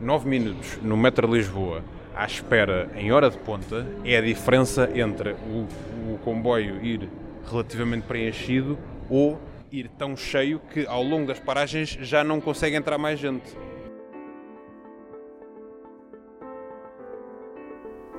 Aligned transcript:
9 0.00 0.28
minutos 0.28 0.78
no 0.82 0.96
metro 0.96 1.32
Lisboa 1.32 1.82
à 2.14 2.24
espera 2.24 2.90
em 2.96 3.12
hora 3.12 3.30
de 3.30 3.36
ponta 3.38 3.86
é 4.04 4.16
a 4.16 4.20
diferença 4.20 4.90
entre 4.94 5.32
o, 5.32 5.66
o 6.14 6.18
comboio 6.24 6.82
ir 6.82 7.08
relativamente 7.48 8.06
preenchido 8.06 8.78
ou 9.10 9.38
ir 9.70 9.88
tão 9.98 10.16
cheio 10.16 10.58
que 10.72 10.86
ao 10.86 11.02
longo 11.02 11.26
das 11.26 11.38
paragens 11.38 11.90
já 12.00 12.24
não 12.24 12.40
consegue 12.40 12.76
entrar 12.76 12.98
mais 12.98 13.18
gente. 13.20 13.56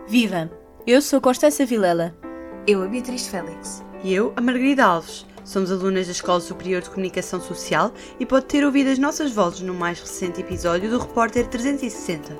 Viva! 0.08 0.50
Eu 0.86 1.02
sou 1.02 1.22
Constança 1.22 1.66
Vilela. 1.66 2.16
Eu, 2.68 2.84
a 2.84 2.88
Beatriz 2.88 3.28
Félix. 3.28 3.84
E 4.04 4.14
eu, 4.14 4.34
a 4.36 4.42
Margarida 4.42 4.86
Alves. 4.86 5.26
Somos 5.44 5.72
alunas 5.72 6.06
da 6.06 6.12
Escola 6.12 6.40
Superior 6.40 6.82
de 6.82 6.90
Comunicação 6.90 7.42
Social 7.42 7.92
e 8.20 8.26
pode 8.26 8.46
ter 8.46 8.64
ouvido 8.64 8.90
as 8.90 9.00
nossas 9.00 9.32
vozes 9.32 9.62
no 9.62 9.74
mais 9.74 10.00
recente 10.00 10.42
episódio 10.42 10.90
do 10.90 11.00
Repórter 11.00 11.48
360. 11.48 12.38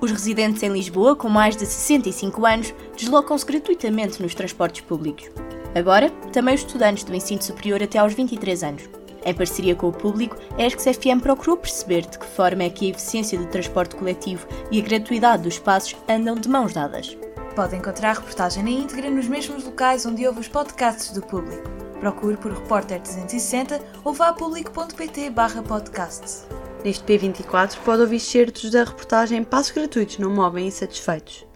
Os 0.00 0.10
residentes 0.10 0.62
em 0.62 0.72
Lisboa 0.72 1.16
com 1.16 1.28
mais 1.28 1.56
de 1.56 1.66
65 1.66 2.46
anos 2.46 2.74
deslocam-se 2.96 3.44
gratuitamente 3.44 4.22
nos 4.22 4.34
transportes 4.34 4.82
públicos. 4.82 5.30
Agora, 5.74 6.10
também 6.32 6.54
os 6.54 6.60
estudantes 6.60 7.04
do 7.04 7.14
ensino 7.14 7.42
superior 7.42 7.82
até 7.82 7.98
aos 7.98 8.14
23 8.14 8.62
anos. 8.62 8.82
Em 9.24 9.34
parceria 9.34 9.74
com 9.74 9.88
o 9.88 9.92
público, 9.92 10.36
a 10.58 10.66
ESC-FM 10.66 11.20
procurou 11.22 11.56
perceber 11.56 12.02
de 12.02 12.18
que 12.18 12.26
forma 12.26 12.62
é 12.62 12.70
que 12.70 12.86
a 12.86 12.90
eficiência 12.90 13.38
do 13.38 13.46
transporte 13.46 13.96
coletivo 13.96 14.46
e 14.70 14.78
a 14.78 14.84
gratuidade 14.84 15.42
dos 15.42 15.54
espaços 15.54 15.96
andam 16.08 16.34
de 16.34 16.48
mãos 16.48 16.72
dadas. 16.72 17.16
Pode 17.56 17.74
encontrar 17.74 18.10
a 18.10 18.14
reportagem 18.14 18.62
na 18.62 18.70
íntegra 18.70 19.10
nos 19.10 19.26
mesmos 19.26 19.64
locais 19.64 20.04
onde 20.04 20.26
ouve 20.26 20.40
os 20.40 20.48
podcasts 20.48 21.12
do 21.12 21.22
público. 21.22 21.83
Procure 22.00 22.36
por 22.36 22.52
Repórter 22.52 23.00
360 23.00 23.80
ou 24.04 24.12
vá 24.12 24.28
a 24.28 24.32
público.pt 24.32 25.30
podcasts. 25.66 26.46
Neste 26.84 27.04
P24 27.04 27.78
pode 27.84 28.02
ouvir 28.02 28.20
certos 28.20 28.70
da 28.70 28.84
reportagem 28.84 29.42
Passos 29.42 29.72
Gratuitos 29.72 30.18
não 30.18 30.30
movem 30.30 30.66
insatisfeitos. 30.66 31.46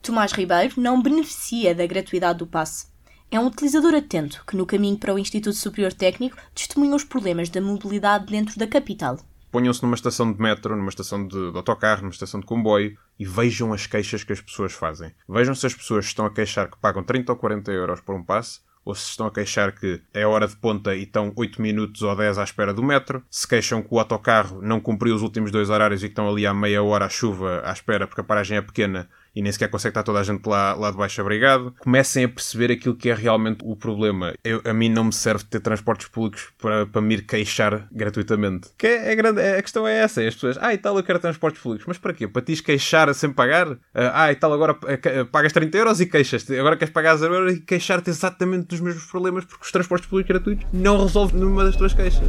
Tomás 0.00 0.32
Ribeiro 0.32 0.80
não 0.80 1.02
beneficia 1.02 1.74
da 1.74 1.86
gratuidade 1.86 2.38
do 2.38 2.46
passe. 2.46 2.86
É 3.30 3.40
um 3.40 3.46
utilizador 3.46 3.94
atento 3.94 4.44
que, 4.46 4.56
no 4.56 4.66
caminho 4.66 4.98
para 4.98 5.14
o 5.14 5.18
Instituto 5.18 5.56
Superior 5.56 5.92
Técnico, 5.92 6.36
testemunha 6.54 6.94
os 6.94 7.02
problemas 7.02 7.48
da 7.48 7.60
mobilidade 7.60 8.26
dentro 8.26 8.56
da 8.58 8.66
capital. 8.66 9.18
Ponham-se 9.54 9.84
numa 9.84 9.94
estação 9.94 10.32
de 10.32 10.42
metro, 10.42 10.74
numa 10.74 10.88
estação 10.88 11.24
de, 11.28 11.52
de, 11.52 11.56
autocarro, 11.56 12.00
numa 12.00 12.10
estação 12.10 12.40
de 12.40 12.46
comboio 12.46 12.98
e 13.16 13.24
vejam 13.24 13.72
as 13.72 13.86
queixas 13.86 14.24
que 14.24 14.32
as 14.32 14.40
pessoas 14.40 14.72
fazem. 14.72 15.12
Vejam 15.28 15.54
se 15.54 15.64
as 15.64 15.72
pessoas 15.72 16.06
estão 16.06 16.26
a 16.26 16.30
queixar 16.34 16.68
que 16.68 16.76
pagam 16.76 17.04
30 17.04 17.30
ou 17.30 17.38
40 17.38 17.70
euros 17.70 18.00
por 18.00 18.16
um 18.16 18.24
passe 18.24 18.62
ou 18.84 18.96
se 18.96 19.10
estão 19.10 19.28
a 19.28 19.30
queixar 19.30 19.70
que 19.72 20.02
é 20.12 20.26
hora 20.26 20.48
de 20.48 20.56
ponta 20.56 20.92
e 20.96 21.04
estão 21.04 21.32
8 21.36 21.62
minutos 21.62 22.02
ou 22.02 22.16
10 22.16 22.36
à 22.38 22.42
espera 22.42 22.74
do 22.74 22.82
metro, 22.82 23.22
se 23.30 23.46
queixam 23.46 23.80
que 23.80 23.94
o 23.94 24.00
autocarro 24.00 24.60
não 24.60 24.80
cumpriu 24.80 25.14
os 25.14 25.22
últimos 25.22 25.52
dois 25.52 25.70
horários 25.70 26.02
e 26.02 26.08
que 26.08 26.12
estão 26.12 26.28
ali 26.28 26.44
há 26.44 26.52
meia 26.52 26.82
hora 26.82 27.04
à 27.04 27.08
chuva 27.08 27.62
à 27.64 27.72
espera 27.72 28.08
porque 28.08 28.22
a 28.22 28.24
paragem 28.24 28.58
é 28.58 28.60
pequena 28.60 29.08
e 29.34 29.42
nem 29.42 29.50
sequer 29.50 29.68
consegue 29.68 29.90
estar 29.90 30.02
toda 30.02 30.20
a 30.20 30.22
gente 30.22 30.46
lá, 30.46 30.74
lá 30.74 30.90
de 30.90 30.96
baixo 30.96 31.20
abrigado, 31.20 31.74
comecem 31.78 32.24
a 32.24 32.28
perceber 32.28 32.72
aquilo 32.72 32.94
que 32.94 33.10
é 33.10 33.14
realmente 33.14 33.58
o 33.62 33.74
problema. 33.76 34.34
Eu, 34.44 34.60
a 34.64 34.72
mim 34.72 34.88
não 34.88 35.04
me 35.04 35.12
serve 35.12 35.44
ter 35.44 35.60
transportes 35.60 36.08
públicos 36.08 36.52
para, 36.58 36.86
para 36.86 37.00
me 37.00 37.14
ir 37.14 37.22
queixar 37.22 37.88
gratuitamente. 37.90 38.68
Que 38.78 38.86
é, 38.86 39.12
é 39.12 39.16
grande, 39.16 39.40
é, 39.40 39.58
a 39.58 39.62
questão 39.62 39.86
é 39.86 39.98
essa, 39.98 40.22
é 40.22 40.28
as 40.28 40.34
pessoas, 40.34 40.56
ah 40.60 40.72
e 40.72 40.78
tal, 40.78 40.96
eu 40.96 41.02
quero 41.02 41.18
transportes 41.18 41.60
públicos, 41.60 41.86
mas 41.86 41.98
para 41.98 42.12
quê? 42.12 42.28
Para 42.28 42.42
te 42.42 42.62
queixar 42.62 43.12
sem 43.14 43.32
pagar? 43.32 43.68
Uh, 43.68 43.78
ah 44.12 44.30
e 44.30 44.36
tal, 44.36 44.52
agora 44.52 44.72
uh, 44.72 45.26
pagas 45.26 45.52
30 45.52 45.76
euros 45.76 46.00
e 46.00 46.06
queixas-te, 46.06 46.56
agora 46.58 46.76
queres 46.76 46.92
pagar 46.92 47.16
0 47.16 47.34
euros 47.34 47.54
e 47.54 47.60
queixar-te 47.60 48.10
exatamente 48.10 48.68
dos 48.68 48.80
mesmos 48.80 49.04
problemas 49.06 49.44
porque 49.44 49.64
os 49.64 49.72
transportes 49.72 50.08
públicos 50.08 50.28
gratuitos 50.28 50.66
não 50.72 51.02
resolvem 51.02 51.38
nenhuma 51.38 51.64
das 51.64 51.76
tuas 51.76 51.92
queixas. 51.92 52.28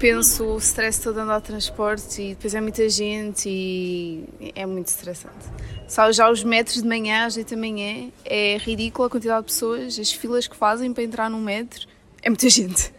Dispenso 0.00 0.44
o 0.44 0.56
stress 0.56 0.98
todo 1.02 1.18
andar 1.18 1.40
de 1.40 1.46
transporte 1.48 2.22
e 2.22 2.28
depois 2.30 2.54
é 2.54 2.60
muita 2.60 2.88
gente 2.88 3.46
e 3.46 4.50
é 4.54 4.64
muito 4.64 4.86
estressante. 4.86 5.44
Só 5.86 6.10
já 6.10 6.30
os 6.30 6.42
metros 6.42 6.80
de 6.80 6.88
manhã, 6.88 7.28
8 7.36 7.50
da 7.50 7.56
manhã, 7.60 8.08
é 8.24 8.56
ridículo 8.56 9.08
a 9.08 9.10
quantidade 9.10 9.40
de 9.40 9.52
pessoas, 9.52 9.98
as 9.98 10.10
filas 10.10 10.48
que 10.48 10.56
fazem 10.56 10.90
para 10.94 11.02
entrar 11.04 11.28
num 11.28 11.42
metro, 11.42 11.86
é 12.22 12.30
muita 12.30 12.48
gente. 12.48 12.94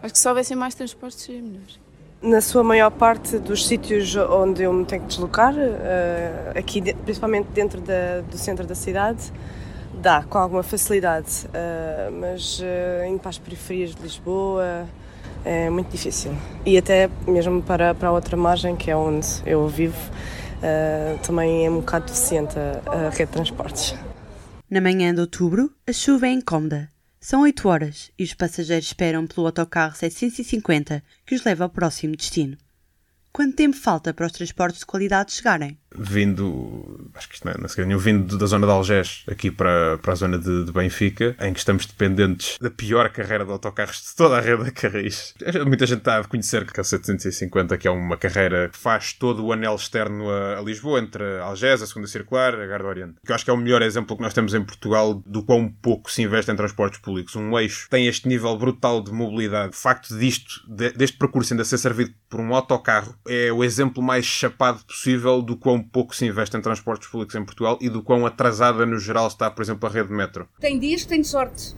Acho 0.00 0.12
que 0.12 0.18
se 0.20 0.28
houvessem 0.28 0.56
mais 0.56 0.72
transportes 0.72 1.22
seria 1.22 1.42
melhor. 1.42 1.62
Na 2.22 2.40
sua 2.40 2.62
maior 2.62 2.92
parte 2.92 3.38
dos 3.38 3.66
sítios 3.66 4.14
onde 4.14 4.62
eu 4.62 4.72
me 4.72 4.84
tenho 4.84 5.02
que 5.02 5.08
deslocar, 5.08 5.52
eh, 5.58 6.52
aqui 6.54 6.80
principalmente 6.94 7.48
dentro 7.48 7.80
da, 7.80 8.20
do 8.20 8.38
centro 8.38 8.64
da 8.64 8.74
cidade, 8.76 9.32
dá 10.00 10.22
com 10.22 10.38
alguma 10.38 10.62
facilidade, 10.62 11.48
eh, 11.52 12.08
mas 12.12 12.60
eh, 12.62 13.08
indo 13.08 13.18
para 13.18 13.30
as 13.30 13.38
periferias 13.38 13.96
de 13.96 14.02
Lisboa, 14.02 14.86
é 15.46 15.70
muito 15.70 15.90
difícil. 15.90 16.36
E 16.64 16.76
até 16.76 17.08
mesmo 17.26 17.62
para, 17.62 17.94
para 17.94 18.08
a 18.08 18.12
outra 18.12 18.36
margem, 18.36 18.74
que 18.74 18.90
é 18.90 18.96
onde 18.96 19.28
eu 19.46 19.68
vivo, 19.68 19.96
uh, 20.58 21.18
também 21.24 21.64
é 21.64 21.70
um 21.70 21.76
bocado 21.76 22.06
deficiente 22.06 22.56
a, 22.58 22.90
a 22.90 23.10
rede 23.10 23.26
de 23.26 23.32
transportes. 23.32 23.94
Na 24.68 24.80
manhã 24.80 25.14
de 25.14 25.20
outubro, 25.20 25.72
a 25.86 25.92
chuva 25.92 26.26
é 26.26 26.30
incómoda. 26.30 26.90
São 27.20 27.42
8 27.42 27.68
horas 27.68 28.10
e 28.18 28.24
os 28.24 28.34
passageiros 28.34 28.86
esperam 28.86 29.26
pelo 29.26 29.46
autocarro 29.46 29.94
750 29.94 31.02
que 31.24 31.34
os 31.34 31.44
leva 31.44 31.64
ao 31.64 31.70
próximo 31.70 32.16
destino. 32.16 32.56
Quanto 33.32 33.54
tempo 33.56 33.76
falta 33.76 34.12
para 34.12 34.26
os 34.26 34.32
transportes 34.32 34.80
de 34.80 34.86
qualidade 34.86 35.32
chegarem? 35.32 35.78
Vindo, 35.98 37.10
acho 37.14 37.28
que 37.28 37.34
isto 37.34 37.44
não 37.44 37.52
é, 37.52 37.58
não 37.58 37.68
sei, 37.68 37.84
nenhum, 37.84 37.98
vindo 37.98 38.38
da 38.38 38.46
zona 38.46 38.66
de 38.66 38.72
Algés 38.72 39.24
aqui 39.28 39.50
para, 39.50 39.98
para 39.98 40.12
a 40.12 40.16
zona 40.16 40.38
de, 40.38 40.64
de, 40.64 40.72
Benfica, 40.72 41.36
em 41.40 41.52
que 41.52 41.58
estamos 41.58 41.86
dependentes 41.86 42.58
da 42.60 42.70
pior 42.70 43.08
carreira 43.10 43.44
de 43.44 43.50
autocarros 43.50 44.02
de 44.02 44.16
toda 44.16 44.36
a 44.36 44.40
rede 44.40 44.64
da 44.64 44.70
Carris. 44.70 45.34
Muita 45.66 45.86
gente 45.86 45.98
está 45.98 46.18
a 46.18 46.24
conhecer 46.24 46.70
que 46.70 46.80
a 46.80 46.84
750, 46.84 47.76
que 47.78 47.88
é 47.88 47.90
uma 47.90 48.16
carreira 48.16 48.68
que 48.68 48.78
faz 48.78 49.12
todo 49.12 49.44
o 49.44 49.52
anel 49.52 49.74
externo 49.74 50.30
a, 50.30 50.58
a 50.58 50.62
Lisboa, 50.62 51.00
entre 51.00 51.22
Algés, 51.40 51.82
a 51.82 51.86
Segunda 51.86 52.06
Circular, 52.06 52.54
a 52.54 52.66
Garda 52.66 52.88
Oriente. 52.88 53.14
Que 53.24 53.32
eu 53.32 53.34
acho 53.34 53.44
que 53.44 53.50
é 53.50 53.54
o 53.54 53.56
melhor 53.56 53.82
exemplo 53.82 54.16
que 54.16 54.22
nós 54.22 54.34
temos 54.34 54.54
em 54.54 54.62
Portugal 54.62 55.22
do 55.26 55.42
quão 55.42 55.68
pouco 55.68 56.10
se 56.10 56.22
investe 56.22 56.50
em 56.50 56.56
transportes 56.56 57.00
públicos. 57.00 57.34
Um 57.36 57.58
eixo 57.58 57.88
tem 57.90 58.06
este 58.06 58.28
nível 58.28 58.56
brutal 58.56 59.02
de 59.02 59.12
mobilidade. 59.12 59.70
O 59.70 59.76
facto 59.76 60.16
disto, 60.18 60.62
de, 60.68 60.90
deste 60.90 61.16
percurso 61.16 61.52
ainda 61.52 61.64
ser 61.64 61.78
servido 61.78 62.12
por 62.28 62.40
um 62.40 62.54
autocarro, 62.54 63.14
é 63.26 63.52
o 63.52 63.62
exemplo 63.62 64.02
mais 64.02 64.24
chapado 64.24 64.84
possível 64.84 65.40
do 65.42 65.56
quão 65.56 65.82
pouco 65.86 66.14
se 66.14 66.26
investe 66.26 66.56
em 66.56 66.60
transportes 66.60 67.08
públicos 67.08 67.34
em 67.34 67.44
Portugal 67.44 67.78
e 67.80 67.88
do 67.88 68.02
quão 68.02 68.26
atrasada 68.26 68.84
no 68.84 68.98
geral 68.98 69.26
está, 69.26 69.50
por 69.50 69.62
exemplo, 69.62 69.88
a 69.88 69.92
rede 69.92 70.12
metro. 70.12 70.48
Tem 70.60 70.78
dias 70.78 71.02
que 71.02 71.08
tenho 71.08 71.24
sorte. 71.24 71.74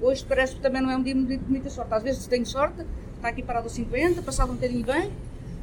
Hoje 0.00 0.24
parece 0.26 0.54
que 0.54 0.60
também 0.60 0.80
não 0.80 0.90
é 0.90 0.96
um 0.96 1.02
dia 1.02 1.14
de 1.14 1.40
muita 1.48 1.68
sorte. 1.68 1.92
Às 1.92 2.02
vezes 2.02 2.26
tenho 2.26 2.46
sorte, 2.46 2.84
está 3.16 3.28
aqui 3.28 3.42
parado 3.42 3.66
a 3.66 3.70
50, 3.70 4.22
passado 4.22 4.52
um 4.52 4.54
bocadinho 4.54 4.84
bem, 4.84 5.10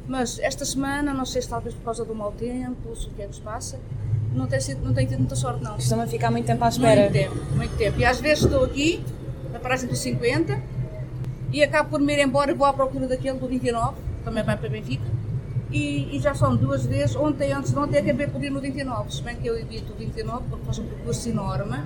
mas 0.06 0.38
esta 0.38 0.64
semana, 0.64 1.12
não 1.12 1.26
sei 1.26 1.42
se 1.42 1.48
talvez 1.48 1.74
por 1.74 1.84
causa 1.84 2.04
do 2.04 2.14
mau 2.14 2.32
tempo, 2.32 2.94
se 2.94 3.08
o 3.08 3.10
que 3.10 3.22
é 3.22 3.26
que 3.26 3.34
se 3.34 3.40
passa, 3.40 3.80
não 4.32 4.46
tem, 4.46 4.60
sido, 4.60 4.84
não 4.84 4.94
tem 4.94 5.06
tido 5.06 5.18
muita 5.18 5.34
sorte, 5.34 5.62
não. 5.62 5.74
Costuma 5.74 6.06
ficar 6.06 6.30
muito 6.30 6.46
tempo 6.46 6.64
à 6.64 6.68
espera. 6.68 7.02
Muito 7.02 7.12
tempo, 7.12 7.56
muito 7.56 7.76
tempo. 7.76 7.98
E 7.98 8.04
às 8.04 8.20
vezes 8.20 8.44
estou 8.44 8.64
aqui, 8.64 9.04
na 9.52 9.58
paragem 9.58 9.88
dos 9.88 9.98
50, 9.98 10.62
e 11.52 11.62
acabo 11.62 11.90
por 11.90 12.00
me 12.00 12.12
ir 12.12 12.20
embora 12.20 12.50
e 12.50 12.54
vou 12.54 12.66
à 12.66 12.72
procura 12.72 13.08
daquele 13.08 13.38
do 13.38 13.48
29, 13.48 13.96
também 14.24 14.44
vai 14.44 14.56
para 14.56 14.68
Benfica 14.68 15.17
e, 15.70 16.16
e, 16.16 16.20
já 16.20 16.34
são 16.34 16.56
duas 16.56 16.86
vezes, 16.86 17.14
ontem 17.14 17.52
antes 17.52 17.72
de 17.72 17.78
ontem 17.78 17.98
acabei 17.98 18.26
por 18.26 18.42
ir 18.42 18.50
no 18.50 18.60
29, 18.60 19.14
se 19.14 19.22
bem 19.22 19.36
que 19.36 19.46
eu 19.46 19.58
evito 19.58 19.92
o 19.92 19.96
29 19.96 20.44
porque 20.48 20.64
faz 20.64 20.78
um 20.78 20.86
percurso 20.86 21.28
enorme, 21.28 21.78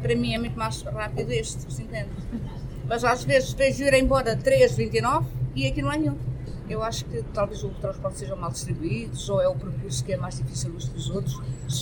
para 0.00 0.16
mim 0.16 0.34
é 0.34 0.38
muito 0.38 0.58
mais 0.58 0.80
rápido 0.82 1.30
este, 1.30 1.72
se 1.72 1.82
entende? 1.82 2.10
Mas 2.88 3.04
às 3.04 3.24
vezes 3.24 3.52
vejo 3.52 3.84
ir 3.84 3.94
embora 3.94 4.36
3, 4.36 4.76
29 4.76 5.26
e 5.54 5.66
aqui 5.66 5.82
não 5.82 5.90
há 5.90 5.96
nenhum. 5.96 6.16
Eu 6.68 6.82
acho 6.82 7.04
que 7.04 7.22
talvez 7.34 7.62
o 7.62 7.68
transporte 7.70 8.18
seja 8.18 8.34
mal 8.34 8.50
distribuído, 8.50 9.16
ou 9.30 9.42
é 9.42 9.48
o 9.48 9.54
percurso 9.54 10.04
que 10.04 10.12
é 10.12 10.16
mais 10.16 10.38
difícil 10.38 10.70
dos 10.70 10.88
que 10.88 10.96
os 10.96 11.10
outros. 11.10 11.40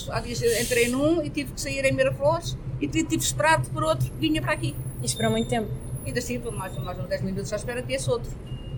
Há 0.09 0.19
dias 0.19 0.41
entrei 0.41 0.89
num 0.89 1.23
e 1.23 1.29
tive 1.29 1.53
que 1.53 1.61
sair 1.61 1.85
em 1.85 1.93
Miraflores 1.93 2.57
e 2.79 2.87
tive 2.87 3.07
que 3.07 3.15
esperar 3.15 3.61
por 3.61 3.83
outro 3.83 4.11
que 4.11 4.17
vinha 4.17 4.41
para 4.41 4.53
aqui. 4.53 4.75
E 5.01 5.05
esperou 5.05 5.31
muito 5.31 5.47
tempo? 5.47 5.71
E 6.03 6.07
ainda 6.07 6.19
assim, 6.19 6.39
mais, 6.39 6.77
mais 6.77 6.99
uns 6.99 7.07
10 7.07 7.21
minutos 7.21 7.53
à 7.53 7.55
espera 7.55 7.81
que 7.81 7.93
esse 7.93 8.09
outro. 8.09 8.31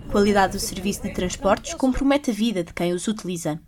A 0.08 0.12
qualidade 0.14 0.52
do 0.52 0.60
serviço 0.60 1.02
de 1.02 1.12
transportes 1.12 1.74
compromete 1.74 2.30
a 2.30 2.34
vida 2.34 2.62
de 2.62 2.72
quem 2.72 2.92
os 2.92 3.08
utiliza. 3.08 3.60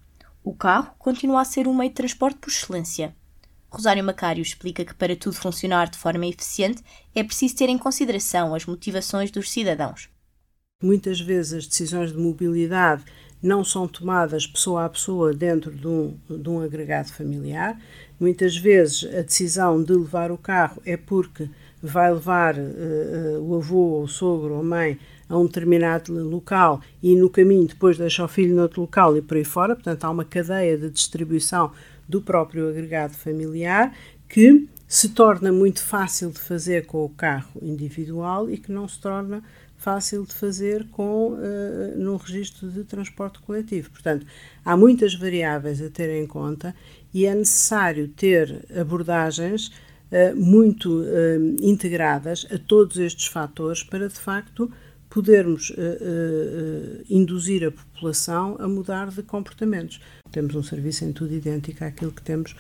O 0.45 0.55
carro 0.55 0.95
continua 0.99 1.41
a 1.41 1.45
ser 1.45 1.67
um 1.67 1.75
meio 1.75 1.91
de 1.91 1.97
transporte 1.97 2.39
por 2.39 2.51
excelência. 2.51 3.15
Rosário 3.69 4.05
Macário 4.05 4.43
explica 4.43 4.85
que 4.85 4.95
para 4.95 5.17
tudo 5.17 5.35
funcionar 5.35 5.91
de 5.91 5.99
forma 5.99 6.27
eficiente 6.27 6.83
é 7.15 7.25
preciso 7.25 7.57
ter 7.57 7.69
em 7.69 7.77
consideração 7.77 8.55
as 8.55 8.65
motivações 8.65 9.31
dos 9.31 9.51
cidadãos. 9.51 10.09
Muitas 10.83 11.21
vezes 11.21 11.53
as 11.55 11.67
decisões 11.67 12.13
de 12.13 12.19
mobilidade 12.19 13.03
não 13.43 13.65
são 13.65 13.89
tomadas 13.89 14.47
pessoa 14.47 14.85
a 14.85 14.89
pessoa 14.89 15.33
dentro 15.33 15.71
de 15.73 15.87
um, 15.87 16.17
de 16.29 16.49
um 16.49 16.61
agregado 16.61 17.13
familiar. 17.13 17.81
Muitas 18.21 18.57
vezes 18.57 19.05
a 19.15 19.23
decisão 19.23 19.83
de 19.83 19.93
levar 19.93 20.31
o 20.31 20.39
carro 20.39 20.81
é 20.85 20.97
porque 20.97 21.49
vai 21.83 22.13
levar 22.13 22.57
uh, 22.57 22.61
uh, 22.61 23.43
o 23.43 23.57
avô, 23.57 23.77
ou 23.77 24.03
o 24.05 24.09
sogro 24.09 24.55
ou 24.55 24.65
mãe 24.65 24.99
a 25.29 25.37
um 25.37 25.47
determinado 25.47 26.13
local 26.13 26.81
e 27.03 27.17
no 27.17 27.29
caminho 27.29 27.67
depois 27.67 27.99
deixa 27.99 28.25
o 28.25 28.29
filho 28.29 28.55
noutro 28.55 28.81
local 28.81 29.17
e 29.17 29.23
por 29.23 29.37
aí 29.37 29.45
fora, 29.45 29.75
portanto 29.75 30.05
há 30.05 30.11
uma 30.11 30.25
cadeia 30.25 30.77
de 30.77 30.91
distribuição 30.91 31.73
do 32.09 32.23
próprio 32.23 32.69
agregado 32.69 33.15
familiar 33.15 33.93
que 34.29 34.69
se 34.87 35.09
torna 35.09 35.51
muito 35.51 35.83
fácil 35.83 36.31
de 36.31 36.39
fazer 36.39 36.87
com 36.87 37.05
o 37.05 37.09
carro 37.09 37.61
individual 37.61 38.49
e 38.49 38.57
que 38.57 38.71
não 38.71 38.87
se 38.87 39.01
torna 39.01 39.43
fácil 39.77 40.25
de 40.25 40.33
fazer 40.33 40.87
com 40.91 41.33
uh, 41.33 41.99
no 41.99 42.17
registro 42.17 42.71
de 42.71 42.85
transporte 42.85 43.39
coletivo. 43.41 43.91
Portanto, 43.91 44.27
há 44.65 44.77
muitas 44.77 45.15
variáveis 45.15 45.83
a 45.83 45.91
ter 45.91 46.11
em 46.11 46.27
conta 46.27 46.75
e 47.13 47.27
é 47.27 47.35
necessário 47.35 48.09
ter 48.09 48.65
abordagens 48.79 49.69
uh, 49.69 50.37
muito 50.37 51.01
uh, 51.01 51.57
integradas 51.61 52.47
a 52.51 52.59
todos 52.59 52.97
estes 52.97 53.27
fatores 53.27 53.83
para, 53.83 54.09
de 54.09 54.19
facto, 54.19 54.71
podermos 55.09 55.73
induzir 57.09 57.67
a 57.67 57.71
população 57.71 58.57
a 58.59 58.69
mudar 58.69 59.09
de 59.09 59.23
comportamentos. 59.23 60.01
Temos 60.31 60.55
um 60.55 60.63
serviço 60.63 61.05
em 61.05 61.13
tudo 61.13 61.33
idêntico 61.33 61.85
àquilo 61.85 62.13
que 62.13 62.23
temos 62.23 62.55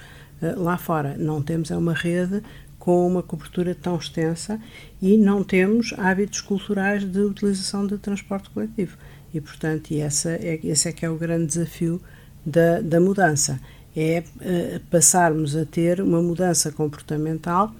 lá 0.57 0.79
fora. 0.79 1.17
Não 1.19 1.43
temos 1.43 1.71
é 1.71 1.77
uma 1.77 1.93
rede 1.93 2.43
com 2.79 3.05
uma 3.05 3.21
cobertura 3.21 3.75
tão 3.75 3.97
extensa 3.97 4.61
e 5.03 5.17
não 5.17 5.43
temos 5.43 5.93
hábitos 5.99 6.41
culturais 6.41 7.05
de 7.05 7.19
utilização 7.19 7.85
de 7.85 7.99
transporte 7.99 8.49
coletivo. 8.51 8.97
E, 9.35 9.41
portanto, 9.41 9.91
e 9.91 9.99
essa 9.99 10.31
é, 10.31 10.61
esse 10.63 10.89
é 10.89 10.93
que 10.93 11.05
é 11.05 11.11
o 11.11 11.17
grande 11.17 11.47
desafio 11.47 12.01
da, 12.47 12.81
da 12.81 13.01
mudança, 13.01 13.61
é 13.97 14.23
uh, 14.37 14.81
passarmos 14.89 15.57
a 15.57 15.65
ter 15.65 16.01
uma 16.01 16.23
mudança 16.23 16.71
comportamental 16.71 17.75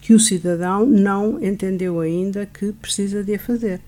que 0.00 0.14
o 0.14 0.18
cidadão 0.18 0.86
não 0.86 1.42
entendeu 1.44 2.00
ainda 2.00 2.46
que 2.46 2.72
precisa 2.72 3.22
de 3.22 3.34
a 3.34 3.38
fazer. 3.38 3.82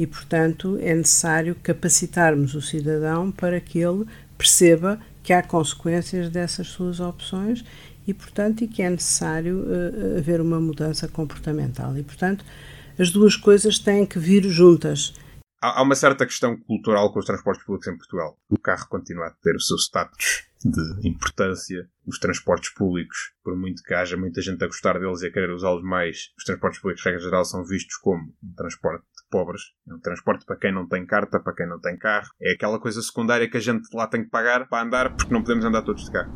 E, 0.00 0.06
portanto, 0.06 0.78
é 0.80 0.94
necessário 0.94 1.54
capacitarmos 1.56 2.54
o 2.54 2.62
cidadão 2.62 3.30
para 3.30 3.60
que 3.60 3.78
ele 3.78 4.06
perceba 4.38 4.98
que 5.22 5.30
há 5.30 5.42
consequências 5.42 6.30
dessas 6.30 6.68
suas 6.68 7.00
opções 7.00 7.62
e, 8.06 8.14
portanto, 8.14 8.64
e 8.64 8.66
que 8.66 8.80
é 8.80 8.88
necessário 8.88 9.58
uh, 9.58 10.16
haver 10.16 10.40
uma 10.40 10.58
mudança 10.58 11.06
comportamental. 11.06 11.94
E, 11.98 12.02
portanto, 12.02 12.42
as 12.98 13.10
duas 13.10 13.36
coisas 13.36 13.78
têm 13.78 14.06
que 14.06 14.18
vir 14.18 14.42
juntas. 14.44 15.12
Há 15.60 15.82
uma 15.82 15.94
certa 15.94 16.24
questão 16.24 16.56
cultural 16.56 17.12
com 17.12 17.18
os 17.18 17.26
transportes 17.26 17.66
públicos 17.66 17.86
em 17.86 17.98
Portugal. 17.98 18.38
O 18.48 18.58
carro 18.58 18.88
continua 18.88 19.26
a 19.26 19.34
ter 19.42 19.54
o 19.54 19.60
seu 19.60 19.76
status 19.76 20.46
de 20.64 21.06
importância. 21.06 21.86
Os 22.06 22.18
transportes 22.18 22.70
públicos, 22.70 23.34
por 23.44 23.54
muito 23.54 23.82
que 23.82 23.92
haja 23.92 24.16
muita 24.16 24.40
gente 24.40 24.64
a 24.64 24.66
gostar 24.66 24.98
deles 24.98 25.20
e 25.20 25.26
a 25.26 25.30
querer 25.30 25.50
usá-los 25.50 25.84
mais, 25.84 26.32
os 26.38 26.44
transportes 26.44 26.80
públicos, 26.80 27.04
regra 27.04 27.20
geral, 27.20 27.44
são 27.44 27.62
vistos 27.62 27.98
como 27.98 28.32
um 28.42 28.54
transporte 28.56 29.04
pobres. 29.30 29.62
É 29.88 29.94
um 29.94 30.00
transporte 30.00 30.44
para 30.44 30.56
quem 30.56 30.72
não 30.72 30.86
tem 30.86 31.06
carta, 31.06 31.40
para 31.40 31.54
quem 31.54 31.68
não 31.68 31.80
tem 31.80 31.96
carro. 31.96 32.28
É 32.42 32.52
aquela 32.52 32.78
coisa 32.78 33.00
secundária 33.00 33.48
que 33.48 33.56
a 33.56 33.60
gente 33.60 33.88
lá 33.94 34.06
tem 34.06 34.24
que 34.24 34.30
pagar 34.30 34.68
para 34.68 34.82
andar 34.82 35.16
porque 35.16 35.32
não 35.32 35.42
podemos 35.42 35.64
andar 35.64 35.82
todos 35.82 36.04
de 36.04 36.10
carro. 36.10 36.32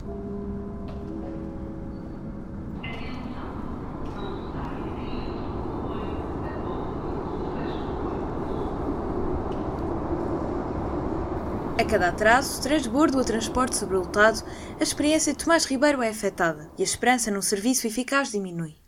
A 11.76 11.84
cada 11.84 12.08
atraso, 12.08 12.62
transbordo 12.62 13.18
ou 13.18 13.24
transporte 13.24 13.76
sobrelotado, 13.76 14.42
a 14.78 14.82
experiência 14.82 15.32
de 15.32 15.44
Tomás 15.44 15.64
Ribeiro 15.64 16.02
é 16.02 16.08
afetada 16.08 16.70
e 16.78 16.82
a 16.82 16.84
esperança 16.84 17.32
num 17.32 17.42
serviço 17.42 17.86
eficaz 17.86 18.30
diminui. 18.30 18.83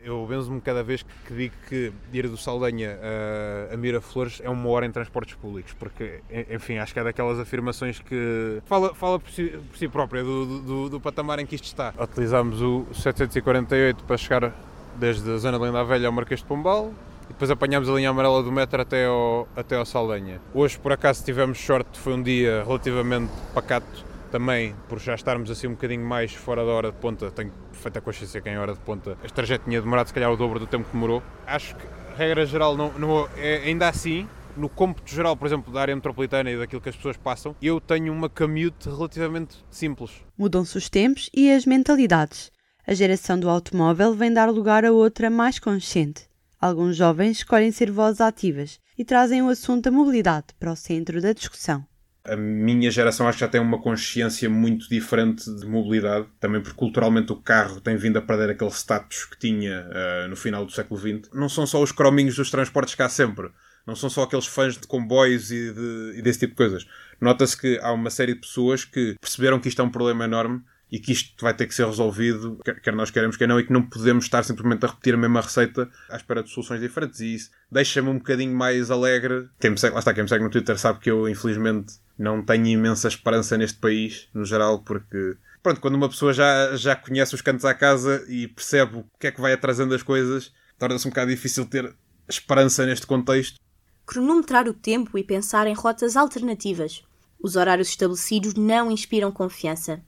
Eu 0.00 0.24
benzo-me 0.26 0.60
cada 0.60 0.80
vez 0.80 1.04
que 1.26 1.34
digo 1.34 1.54
que 1.68 1.92
ir 2.12 2.28
do 2.28 2.36
Saldanha 2.36 2.96
a, 3.02 3.74
a 3.74 3.76
Miraflores 3.76 4.40
é 4.44 4.48
uma 4.48 4.68
hora 4.68 4.86
em 4.86 4.92
transportes 4.92 5.34
públicos, 5.34 5.74
porque, 5.76 6.20
enfim, 6.48 6.78
acho 6.78 6.92
que 6.94 7.00
é 7.00 7.04
daquelas 7.04 7.40
afirmações 7.40 7.98
que 7.98 8.62
fala, 8.64 8.94
fala 8.94 9.18
por, 9.18 9.28
si, 9.32 9.48
por 9.68 9.76
si 9.76 9.88
própria 9.88 10.22
do, 10.22 10.60
do, 10.60 10.88
do, 10.88 11.00
patamar 11.00 11.40
em 11.40 11.46
que 11.46 11.56
isto 11.56 11.64
está. 11.64 11.92
Utilizámos 11.98 12.62
o 12.62 12.86
748 12.94 14.04
para 14.04 14.16
chegar 14.16 14.54
desde 14.94 15.28
a 15.32 15.36
zona 15.36 15.58
de 15.58 15.64
Linda 15.64 15.82
Velha 15.84 16.06
ao 16.06 16.12
Marquês 16.12 16.40
de 16.40 16.46
Pombal, 16.46 16.92
e 17.24 17.32
depois 17.32 17.50
apanhámos 17.50 17.88
a 17.88 17.92
linha 17.94 18.10
amarela 18.10 18.40
do 18.40 18.52
metro 18.52 18.80
até 18.80 19.06
ao, 19.06 19.48
até 19.56 19.76
ao 19.76 19.84
Saldanha. 19.84 20.40
Hoje, 20.54 20.78
por 20.78 20.92
acaso, 20.92 21.24
tivemos 21.24 21.58
sorte, 21.58 21.98
foi 21.98 22.14
um 22.14 22.22
dia 22.22 22.62
relativamente 22.64 23.32
pacato 23.52 24.06
também, 24.28 24.74
por 24.88 24.98
já 24.98 25.14
estarmos 25.14 25.50
assim 25.50 25.66
um 25.66 25.72
bocadinho 25.72 26.04
mais 26.04 26.32
fora 26.32 26.64
da 26.64 26.70
hora 26.70 26.92
de 26.92 26.98
ponta. 26.98 27.30
Tenho 27.30 27.50
perfeita 27.70 28.00
consciência 28.00 28.40
que 28.40 28.48
em 28.48 28.58
hora 28.58 28.74
de 28.74 28.80
ponta 28.80 29.18
este 29.24 29.34
trajeto 29.34 29.64
tinha 29.64 29.80
demorado 29.80 30.08
se 30.08 30.14
calhar 30.14 30.30
o 30.30 30.36
dobro 30.36 30.58
do 30.58 30.66
tempo 30.66 30.84
que 30.84 30.92
demorou. 30.92 31.22
Acho 31.46 31.74
que, 31.74 31.84
regra 32.16 32.46
geral, 32.46 32.76
não, 32.76 32.92
não, 32.98 33.28
é, 33.36 33.62
ainda 33.64 33.88
assim, 33.88 34.28
no 34.56 34.68
cômputo 34.68 35.10
geral, 35.10 35.36
por 35.36 35.46
exemplo, 35.46 35.72
da 35.72 35.80
área 35.80 35.94
metropolitana 35.94 36.50
e 36.50 36.58
daquilo 36.58 36.80
que 36.80 36.88
as 36.88 36.96
pessoas 36.96 37.16
passam, 37.16 37.54
eu 37.62 37.80
tenho 37.80 38.12
uma 38.12 38.28
commute 38.28 38.88
relativamente 38.88 39.56
simples. 39.70 40.10
Mudam-se 40.36 40.76
os 40.76 40.88
tempos 40.88 41.30
e 41.34 41.50
as 41.50 41.64
mentalidades. 41.64 42.50
A 42.86 42.94
geração 42.94 43.38
do 43.38 43.48
automóvel 43.48 44.14
vem 44.14 44.32
dar 44.32 44.50
lugar 44.50 44.84
a 44.84 44.92
outra 44.92 45.28
mais 45.30 45.58
consciente. 45.58 46.28
Alguns 46.60 46.96
jovens 46.96 47.38
escolhem 47.38 47.70
ser 47.70 47.90
vozes 47.90 48.20
ativas 48.20 48.80
e 48.96 49.04
trazem 49.04 49.42
o 49.42 49.48
assunto 49.48 49.84
da 49.84 49.90
mobilidade 49.90 50.46
para 50.58 50.72
o 50.72 50.76
centro 50.76 51.20
da 51.20 51.32
discussão. 51.32 51.84
A 52.28 52.36
minha 52.36 52.90
geração 52.90 53.26
acho 53.26 53.38
que 53.38 53.44
já 53.44 53.48
tem 53.48 53.60
uma 53.60 53.80
consciência 53.80 54.48
muito 54.48 54.88
diferente 54.88 55.50
de 55.50 55.66
mobilidade, 55.66 56.26
também 56.38 56.60
porque 56.60 56.76
culturalmente 56.76 57.32
o 57.32 57.36
carro 57.36 57.80
tem 57.80 57.96
vindo 57.96 58.18
a 58.18 58.22
perder 58.22 58.50
aquele 58.50 58.70
status 58.70 59.24
que 59.24 59.38
tinha 59.38 59.86
uh, 59.86 60.28
no 60.28 60.36
final 60.36 60.64
do 60.64 60.72
século 60.72 61.00
XX. 61.00 61.30
Não 61.32 61.48
são 61.48 61.66
só 61.66 61.82
os 61.82 61.92
crominhos 61.92 62.36
dos 62.36 62.50
transportes 62.50 62.94
cá 62.94 63.08
sempre, 63.08 63.50
não 63.86 63.96
são 63.96 64.10
só 64.10 64.24
aqueles 64.24 64.46
fãs 64.46 64.76
de 64.76 64.86
comboios 64.86 65.50
e, 65.50 65.72
de, 65.72 66.18
e 66.18 66.22
desse 66.22 66.40
tipo 66.40 66.52
de 66.52 66.56
coisas. 66.56 66.86
Nota-se 67.20 67.56
que 67.56 67.78
há 67.82 67.92
uma 67.92 68.10
série 68.10 68.34
de 68.34 68.40
pessoas 68.40 68.84
que 68.84 69.16
perceberam 69.20 69.58
que 69.58 69.68
isto 69.68 69.80
é 69.80 69.84
um 69.84 69.90
problema 69.90 70.24
enorme 70.24 70.62
e 70.90 70.98
que 70.98 71.12
isto 71.12 71.34
vai 71.42 71.52
ter 71.52 71.66
que 71.66 71.74
ser 71.74 71.86
resolvido, 71.86 72.58
quer 72.82 72.94
nós 72.94 73.10
queremos, 73.10 73.36
quer 73.36 73.46
não, 73.46 73.60
e 73.60 73.64
que 73.64 73.72
não 73.72 73.82
podemos 73.82 74.24
estar 74.24 74.42
simplesmente 74.42 74.84
a 74.84 74.88
repetir 74.88 75.14
a 75.14 75.18
mesma 75.18 75.40
receita 75.40 75.88
à 76.08 76.16
espera 76.16 76.42
de 76.42 76.50
soluções 76.50 76.80
diferentes. 76.80 77.20
E 77.20 77.34
isso 77.34 77.50
deixa-me 77.70 78.08
um 78.08 78.18
bocadinho 78.18 78.56
mais 78.56 78.90
alegre. 78.90 79.48
Quem 79.60 79.70
me 79.70 79.78
segue, 79.78 79.92
lá 79.92 79.98
está, 79.98 80.14
quem 80.14 80.22
me 80.22 80.28
segue 80.28 80.44
no 80.44 80.50
Twitter 80.50 80.78
sabe 80.78 80.98
que 81.00 81.10
eu, 81.10 81.28
infelizmente, 81.28 81.94
não 82.18 82.42
tenho 82.42 82.66
imensa 82.66 83.08
esperança 83.08 83.58
neste 83.58 83.78
país, 83.78 84.28
no 84.32 84.44
geral, 84.44 84.80
porque. 84.80 85.36
Pronto, 85.62 85.80
quando 85.80 85.96
uma 85.96 86.08
pessoa 86.08 86.32
já, 86.32 86.74
já 86.76 86.96
conhece 86.96 87.34
os 87.34 87.42
cantos 87.42 87.64
à 87.64 87.74
casa 87.74 88.24
e 88.28 88.48
percebe 88.48 88.98
o 88.98 89.04
que 89.18 89.26
é 89.26 89.30
que 89.30 89.40
vai 89.40 89.52
atrasando 89.52 89.94
as 89.94 90.02
coisas, 90.02 90.52
torna-se 90.78 91.06
um 91.06 91.10
bocado 91.10 91.30
difícil 91.30 91.66
ter 91.66 91.94
esperança 92.28 92.86
neste 92.86 93.06
contexto. 93.06 93.58
Cronometrar 94.06 94.66
o 94.66 94.72
tempo 94.72 95.18
e 95.18 95.24
pensar 95.24 95.66
em 95.66 95.74
rotas 95.74 96.16
alternativas. 96.16 97.04
Os 97.40 97.56
horários 97.56 97.88
estabelecidos 97.88 98.54
não 98.54 98.90
inspiram 98.90 99.30
confiança. 99.30 100.02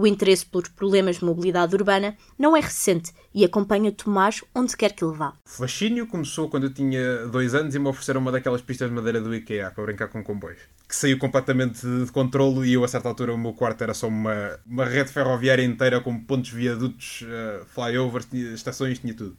O 0.00 0.06
interesse 0.06 0.46
pelos 0.46 0.68
problemas 0.68 1.16
de 1.16 1.24
mobilidade 1.24 1.74
urbana 1.74 2.16
não 2.38 2.56
é 2.56 2.60
recente 2.60 3.12
e 3.34 3.44
acompanha 3.44 3.90
Tomás 3.90 4.44
onde 4.54 4.76
quer 4.76 4.92
que 4.92 5.04
ele 5.04 5.16
vá. 5.16 5.30
O 5.44 5.48
fascínio 5.48 6.06
começou 6.06 6.48
quando 6.48 6.68
eu 6.68 6.72
tinha 6.72 7.26
dois 7.26 7.52
anos 7.52 7.74
e 7.74 7.80
me 7.80 7.88
ofereceram 7.88 8.20
uma 8.20 8.30
daquelas 8.30 8.62
pistas 8.62 8.88
de 8.88 8.94
madeira 8.94 9.20
do 9.20 9.34
IKEA 9.34 9.72
para 9.72 9.82
brincar 9.82 10.06
com 10.06 10.22
comboios. 10.22 10.60
Que 10.88 10.94
saiu 10.94 11.18
completamente 11.18 11.84
de 11.84 12.12
controlo 12.12 12.64
e 12.64 12.74
eu, 12.74 12.84
a 12.84 12.88
certa 12.88 13.08
altura, 13.08 13.34
o 13.34 13.38
meu 13.38 13.52
quarto 13.52 13.82
era 13.82 13.92
só 13.92 14.06
uma, 14.06 14.60
uma 14.64 14.84
rede 14.84 15.10
ferroviária 15.10 15.64
inteira 15.64 16.00
com 16.00 16.16
pontos, 16.16 16.50
viadutos, 16.50 17.22
uh, 17.22 17.66
flyovers, 17.66 18.32
estações, 18.32 19.00
tinha 19.00 19.14
tudo. 19.14 19.36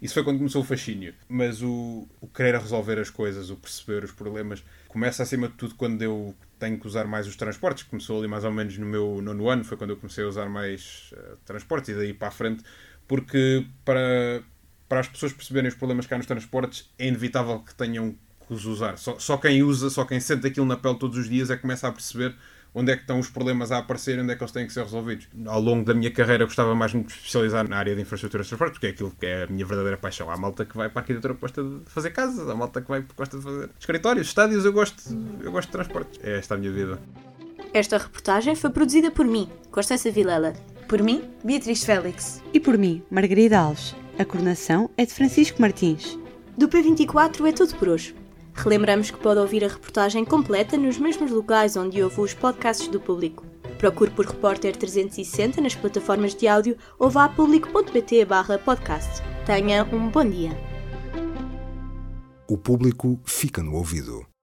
Isso 0.00 0.14
foi 0.14 0.24
quando 0.24 0.38
começou 0.38 0.62
o 0.62 0.64
fascínio. 0.64 1.14
Mas 1.28 1.62
o, 1.62 2.06
o 2.20 2.26
querer 2.26 2.58
resolver 2.58 2.98
as 2.98 3.10
coisas, 3.10 3.50
o 3.50 3.56
perceber 3.56 4.04
os 4.04 4.12
problemas, 4.12 4.62
começa 4.88 5.22
acima 5.22 5.48
de 5.48 5.54
tudo 5.54 5.74
quando 5.74 6.02
eu 6.02 6.34
tenho 6.58 6.78
que 6.78 6.86
usar 6.86 7.06
mais 7.06 7.26
os 7.26 7.36
transportes. 7.36 7.84
Começou 7.84 8.18
ali 8.18 8.28
mais 8.28 8.44
ou 8.44 8.52
menos 8.52 8.76
no 8.78 8.86
meu 8.86 9.20
nono 9.22 9.48
ano, 9.48 9.64
foi 9.64 9.76
quando 9.76 9.90
eu 9.90 9.96
comecei 9.96 10.24
a 10.24 10.28
usar 10.28 10.48
mais 10.48 11.12
uh, 11.12 11.36
transportes 11.44 11.90
e 11.90 11.94
daí 11.94 12.14
para 12.14 12.28
a 12.28 12.30
frente, 12.30 12.62
porque 13.06 13.66
para, 13.84 14.42
para 14.88 15.00
as 15.00 15.08
pessoas 15.08 15.32
perceberem 15.32 15.68
os 15.68 15.74
problemas 15.74 16.06
que 16.06 16.14
há 16.14 16.16
nos 16.16 16.26
transportes 16.26 16.90
é 16.98 17.06
inevitável 17.06 17.60
que 17.60 17.74
tenham 17.74 18.14
que 18.46 18.52
os 18.52 18.64
usar. 18.64 18.96
Só, 18.98 19.18
só 19.18 19.36
quem 19.36 19.62
usa, 19.62 19.90
só 19.90 20.04
quem 20.04 20.20
sente 20.20 20.46
aquilo 20.46 20.66
na 20.66 20.76
pele 20.76 20.98
todos 20.98 21.18
os 21.18 21.28
dias 21.28 21.50
é 21.50 21.56
que 21.56 21.62
começa 21.62 21.88
a 21.88 21.92
perceber 21.92 22.34
onde 22.76 22.92
é 22.92 22.94
que 22.94 23.02
estão 23.02 23.18
os 23.18 23.30
problemas 23.30 23.72
a 23.72 23.78
aparecer, 23.78 24.20
onde 24.20 24.30
é 24.30 24.36
que 24.36 24.42
eles 24.42 24.52
têm 24.52 24.66
que 24.66 24.72
ser 24.72 24.82
resolvidos. 24.82 25.26
Ao 25.46 25.58
longo 25.58 25.82
da 25.82 25.94
minha 25.94 26.10
carreira 26.10 26.44
gostava 26.44 26.74
mais 26.74 26.90
de 26.90 26.98
me 26.98 27.06
especializar 27.06 27.66
na 27.66 27.78
área 27.78 27.96
de 27.96 28.02
infraestrutura 28.02 28.42
de 28.42 28.50
transporte, 28.50 28.72
porque 28.72 28.86
é 28.88 28.90
aquilo 28.90 29.10
que 29.18 29.24
é 29.24 29.44
a 29.44 29.46
minha 29.46 29.64
verdadeira 29.64 29.96
paixão. 29.96 30.30
Há 30.30 30.36
malta 30.36 30.66
que 30.66 30.76
vai 30.76 30.90
para 30.90 31.00
a 31.00 31.02
arquitetura 31.02 31.32
gosta 31.32 31.64
de 31.64 31.80
fazer 31.86 32.10
casas, 32.10 32.46
há 32.46 32.54
malta 32.54 32.82
que 32.82 32.88
vai 32.88 33.02
gosta 33.16 33.38
de 33.38 33.42
fazer 33.42 33.70
escritórios, 33.80 34.26
estádios, 34.26 34.66
eu 34.66 34.74
gosto, 34.74 35.02
eu 35.42 35.50
gosto 35.50 35.68
de 35.68 35.72
transportes. 35.72 36.20
É 36.22 36.36
esta 36.36 36.54
a 36.54 36.58
minha 36.58 36.70
vida. 36.70 37.00
Esta 37.72 37.96
reportagem 37.96 38.54
foi 38.54 38.68
produzida 38.68 39.10
por 39.10 39.24
mim, 39.24 39.48
Constança 39.70 40.10
Vilela. 40.10 40.52
Por 40.86 41.02
mim, 41.02 41.24
Beatriz 41.42 41.82
Félix. 41.82 42.42
E 42.52 42.60
por 42.60 42.76
mim, 42.76 43.02
Margarida 43.10 43.58
Alves. 43.58 43.94
A 44.18 44.24
coordenação 44.24 44.90
é 44.98 45.06
de 45.06 45.14
Francisco 45.14 45.60
Martins. 45.60 46.18
Do 46.58 46.68
P24 46.68 47.46
é 47.46 47.52
tudo 47.52 47.74
por 47.76 47.88
hoje. 47.88 48.14
Relembramos 48.56 49.10
que 49.10 49.18
pode 49.18 49.38
ouvir 49.38 49.64
a 49.64 49.68
reportagem 49.68 50.24
completa 50.24 50.76
nos 50.76 50.98
mesmos 50.98 51.30
locais 51.30 51.76
onde 51.76 52.02
ouve 52.02 52.20
os 52.20 52.34
podcasts 52.34 52.88
do 52.88 52.98
público. 52.98 53.44
Procure 53.78 54.10
por 54.10 54.24
Repórter 54.24 54.74
360 54.74 55.60
nas 55.60 55.74
plataformas 55.74 56.34
de 56.34 56.48
áudio 56.48 56.76
ou 56.98 57.10
vá 57.10 57.26
a 57.26 57.28
público.pt 57.28 58.26
podcast. 58.64 59.22
Tenha 59.44 59.84
um 59.84 60.08
bom 60.08 60.28
dia. 60.28 60.50
O 62.48 62.56
público 62.56 63.20
fica 63.24 63.62
no 63.62 63.74
ouvido. 63.74 64.26